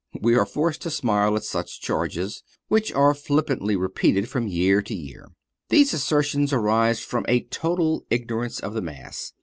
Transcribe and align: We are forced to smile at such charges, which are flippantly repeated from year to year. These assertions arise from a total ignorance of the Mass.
We 0.19 0.33
are 0.35 0.47
forced 0.47 0.81
to 0.81 0.89
smile 0.89 1.35
at 1.35 1.43
such 1.43 1.79
charges, 1.79 2.41
which 2.69 2.91
are 2.91 3.13
flippantly 3.13 3.75
repeated 3.75 4.27
from 4.27 4.47
year 4.47 4.81
to 4.81 4.95
year. 4.95 5.29
These 5.69 5.93
assertions 5.93 6.51
arise 6.51 7.01
from 7.01 7.23
a 7.27 7.41
total 7.43 8.07
ignorance 8.09 8.59
of 8.59 8.73
the 8.73 8.81
Mass. 8.81 9.33